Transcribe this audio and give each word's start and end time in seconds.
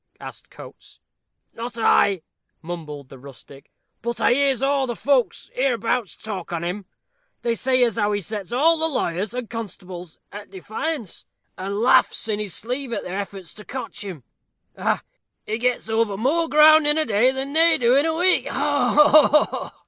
asked 0.19 0.49
Coates. 0.49 0.99
"Not 1.53 1.77
I," 1.77 2.23
mumbled 2.63 3.09
the 3.09 3.19
rustic; 3.19 3.69
"but 4.01 4.19
I 4.19 4.33
hears 4.33 4.63
aw 4.63 4.87
the 4.87 4.95
folks 4.95 5.51
hereabouts 5.53 6.15
talk 6.15 6.51
on 6.51 6.63
him. 6.63 6.85
They 7.43 7.53
say 7.53 7.83
as 7.83 7.97
how 7.97 8.11
he 8.11 8.19
sets 8.19 8.51
all 8.51 8.79
the 8.79 8.89
lawyers 8.89 9.35
and 9.35 9.47
constables 9.47 10.17
at 10.31 10.49
defiance, 10.49 11.27
and 11.55 11.79
laughs 11.81 12.27
in 12.27 12.39
his 12.39 12.55
sleeve 12.55 12.91
at 12.91 13.03
their 13.03 13.19
efforts 13.19 13.53
to 13.53 13.63
cotch 13.63 14.03
him 14.03 14.23
ha, 14.75 14.81
ha! 14.81 15.03
He 15.45 15.59
gets 15.59 15.87
over 15.87 16.17
more 16.17 16.49
ground 16.49 16.87
in 16.87 16.97
a 16.97 17.05
day 17.05 17.31
than 17.31 17.53
they 17.53 17.77
do 17.77 17.95
in 17.95 18.07
a 18.07 18.15
week 18.15 18.47
ho, 18.47 18.95
ho!" 19.51 19.71